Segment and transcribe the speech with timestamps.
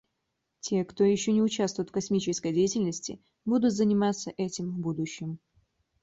[0.61, 5.37] Те, кто еще не участвует в космической деятельности, будут заниматься этим в будущем.